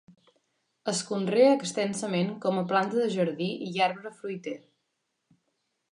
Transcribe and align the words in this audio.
Es 0.91 1.01
conrea 1.09 1.51
extensament 1.57 2.33
com 2.45 2.57
a 2.61 2.65
planta 2.73 2.99
de 3.03 3.07
jardí 3.19 3.53
i 3.69 3.71
arbre 3.91 4.17
fruiter. 4.23 4.59